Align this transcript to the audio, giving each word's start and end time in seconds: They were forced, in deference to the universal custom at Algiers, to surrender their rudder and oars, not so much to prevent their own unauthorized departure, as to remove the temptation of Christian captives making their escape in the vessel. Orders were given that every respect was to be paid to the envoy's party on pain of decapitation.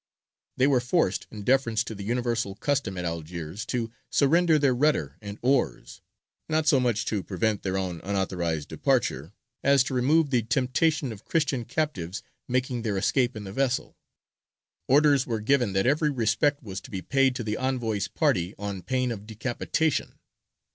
They 0.57 0.65
were 0.65 0.79
forced, 0.81 1.27
in 1.29 1.43
deference 1.43 1.83
to 1.83 1.93
the 1.93 2.03
universal 2.03 2.55
custom 2.55 2.97
at 2.97 3.05
Algiers, 3.05 3.67
to 3.67 3.91
surrender 4.09 4.57
their 4.57 4.73
rudder 4.73 5.15
and 5.21 5.37
oars, 5.43 6.01
not 6.49 6.67
so 6.67 6.79
much 6.79 7.05
to 7.05 7.21
prevent 7.21 7.61
their 7.61 7.77
own 7.77 8.01
unauthorized 8.03 8.67
departure, 8.67 9.31
as 9.63 9.83
to 9.83 9.93
remove 9.93 10.31
the 10.31 10.41
temptation 10.41 11.11
of 11.11 11.23
Christian 11.25 11.65
captives 11.65 12.23
making 12.47 12.81
their 12.81 12.97
escape 12.97 13.35
in 13.35 13.43
the 13.43 13.53
vessel. 13.53 13.95
Orders 14.87 15.27
were 15.27 15.39
given 15.39 15.73
that 15.73 15.85
every 15.85 16.09
respect 16.09 16.63
was 16.63 16.81
to 16.81 16.89
be 16.89 17.03
paid 17.03 17.35
to 17.35 17.43
the 17.43 17.57
envoy's 17.57 18.07
party 18.07 18.55
on 18.57 18.81
pain 18.81 19.11
of 19.11 19.27
decapitation. 19.27 20.17